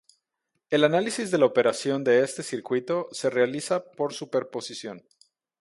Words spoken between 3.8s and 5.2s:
por superposición.